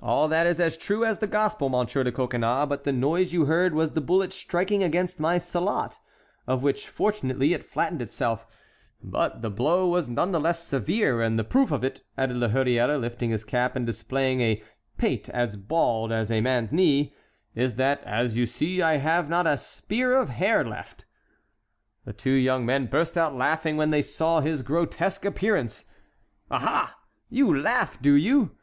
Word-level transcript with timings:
"All 0.00 0.28
that 0.28 0.46
is 0.46 0.58
as 0.58 0.78
true 0.78 1.04
as 1.04 1.18
the 1.18 1.26
gospel, 1.26 1.68
Monsieur 1.68 2.02
de 2.02 2.10
Coconnas. 2.10 2.66
But 2.70 2.84
the 2.84 2.90
noise 2.92 3.34
you 3.34 3.44
heard 3.44 3.74
was 3.74 3.92
the 3.92 4.00
bullet 4.00 4.32
striking 4.32 4.82
against 4.82 5.20
my 5.20 5.36
sallat, 5.36 5.98
on 6.48 6.62
which 6.62 6.88
fortunately 6.88 7.52
it 7.52 7.62
flattened 7.62 8.00
itself; 8.00 8.46
but 9.02 9.42
the 9.42 9.50
blow 9.50 9.86
was 9.86 10.08
none 10.08 10.32
the 10.32 10.40
less 10.40 10.62
severe, 10.64 11.20
and 11.20 11.38
the 11.38 11.44
proof 11.44 11.70
of 11.70 11.84
it," 11.84 12.02
added 12.16 12.38
La 12.38 12.48
Hurière, 12.48 12.98
lifting 12.98 13.28
his 13.28 13.44
cap 13.44 13.76
and 13.76 13.84
displaying 13.84 14.40
a 14.40 14.62
pate 14.96 15.28
as 15.28 15.54
bald 15.56 16.12
as 16.12 16.30
a 16.30 16.40
man's 16.40 16.72
knee, 16.72 17.12
"is 17.54 17.74
that 17.74 18.02
as 18.04 18.34
you 18.38 18.46
see 18.46 18.80
I 18.80 18.96
have 18.96 19.28
not 19.28 19.46
a 19.46 19.58
spear 19.58 20.16
of 20.16 20.30
hair 20.30 20.64
left." 20.64 21.04
The 22.06 22.14
two 22.14 22.30
young 22.30 22.64
men 22.64 22.86
burst 22.86 23.18
out 23.18 23.36
laughing 23.36 23.76
when 23.76 23.90
they 23.90 24.00
saw 24.00 24.40
his 24.40 24.62
grotesque 24.62 25.26
appearance. 25.26 25.84
"Aha! 26.50 26.96
you 27.28 27.54
laugh, 27.54 28.00
do 28.00 28.14
you?" 28.14 28.50